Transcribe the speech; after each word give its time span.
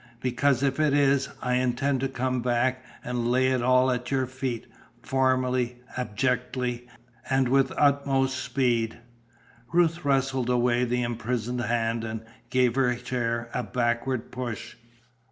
"Because 0.19 0.63
if 0.63 0.79
it 0.79 0.93
is, 0.95 1.29
I 1.43 1.57
intend 1.57 1.99
to 1.99 2.07
come 2.07 2.41
back 2.41 2.83
and 3.03 3.29
lay 3.29 3.49
it 3.49 3.61
all 3.61 3.91
at 3.91 4.09
your 4.09 4.25
feet, 4.25 4.65
formally, 5.03 5.77
abjectly, 5.95 6.87
and 7.29 7.47
with 7.47 7.71
utmost 7.77 8.43
speed." 8.43 8.97
Ruth 9.71 10.03
wrestled 10.03 10.49
away 10.49 10.85
the 10.85 11.03
imprisoned 11.03 11.61
hand 11.61 12.03
and 12.03 12.25
gave 12.49 12.73
her 12.77 12.95
chair 12.95 13.51
a 13.53 13.61
backward 13.61 14.31
push. 14.31 14.75